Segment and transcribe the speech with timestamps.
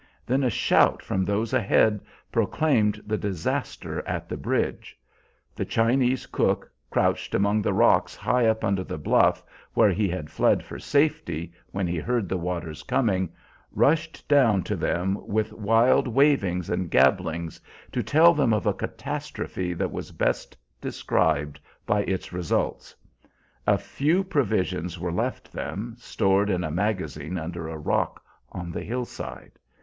[0.25, 2.01] Then a shout from those ahead
[2.31, 4.97] proclaimed the disaster at the bridge.
[5.55, 9.43] The Chinese cook, crouched among the rocks high up under the bluff,
[9.75, 13.31] where he had fled for safety when he heard the waters coming,
[13.71, 17.61] rushed down to them with wild wavings and gabblings,
[17.91, 22.95] to tell them of a catastrophe that was best described by its results.
[23.67, 28.81] A few provisions were left them, stored in a magazine under a rock on the
[28.81, 29.51] hillside.